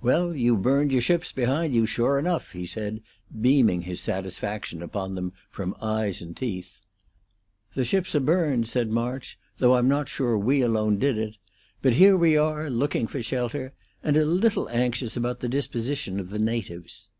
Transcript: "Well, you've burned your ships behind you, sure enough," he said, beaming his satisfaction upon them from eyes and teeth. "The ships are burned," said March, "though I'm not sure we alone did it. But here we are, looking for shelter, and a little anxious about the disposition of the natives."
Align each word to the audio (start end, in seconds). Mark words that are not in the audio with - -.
"Well, 0.00 0.34
you've 0.34 0.62
burned 0.62 0.90
your 0.90 1.02
ships 1.02 1.32
behind 1.32 1.74
you, 1.74 1.84
sure 1.84 2.18
enough," 2.18 2.52
he 2.52 2.64
said, 2.64 3.02
beaming 3.38 3.82
his 3.82 4.00
satisfaction 4.00 4.82
upon 4.82 5.14
them 5.14 5.34
from 5.50 5.74
eyes 5.82 6.22
and 6.22 6.34
teeth. 6.34 6.80
"The 7.74 7.84
ships 7.84 8.14
are 8.14 8.20
burned," 8.20 8.68
said 8.68 8.88
March, 8.88 9.38
"though 9.58 9.76
I'm 9.76 9.86
not 9.86 10.08
sure 10.08 10.38
we 10.38 10.62
alone 10.62 10.98
did 10.98 11.18
it. 11.18 11.36
But 11.82 11.92
here 11.92 12.16
we 12.16 12.38
are, 12.38 12.70
looking 12.70 13.06
for 13.06 13.22
shelter, 13.22 13.74
and 14.02 14.16
a 14.16 14.24
little 14.24 14.66
anxious 14.70 15.14
about 15.14 15.40
the 15.40 15.48
disposition 15.50 16.18
of 16.20 16.30
the 16.30 16.38
natives." 16.38 17.10